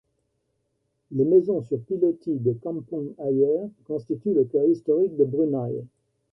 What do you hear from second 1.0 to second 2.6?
Les maisons sur pilotis de